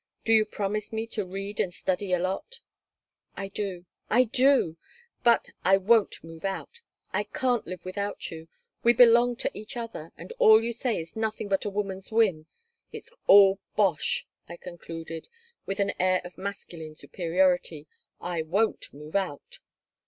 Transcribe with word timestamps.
Do 0.25 0.33
you 0.33 0.45
promise 0.45 0.91
me 0.91 1.05
to 1.13 1.23
read 1.27 1.59
and 1.59 1.71
study 1.71 2.11
a 2.11 2.17
lot?" 2.17 2.59
"I 3.37 3.49
do. 3.49 3.85
I 4.09 4.23
do. 4.23 4.77
But 5.23 5.51
I 5.63 5.77
won't 5.77 6.23
move 6.23 6.43
out. 6.43 6.81
I 7.13 7.21
can't 7.21 7.67
live 7.67 7.85
without 7.85 8.31
you. 8.31 8.47
We 8.81 8.93
belong 8.93 9.35
to 9.35 9.51
each 9.55 9.77
other, 9.77 10.11
and 10.17 10.33
all 10.39 10.59
you 10.63 10.73
say 10.73 10.99
is 10.99 11.15
nothing 11.15 11.49
but 11.49 11.65
a 11.65 11.69
woman's 11.69 12.11
whim. 12.11 12.47
It's 12.91 13.11
all 13.27 13.59
bosh," 13.75 14.25
I 14.49 14.57
concluded, 14.57 15.27
with 15.67 15.79
an 15.79 15.93
air 16.01 16.19
of 16.25 16.35
masculine 16.35 16.95
superiority. 16.95 17.85
"I 18.19 18.41
won't 18.41 18.91
move 18.91 19.15
out." 19.15 19.59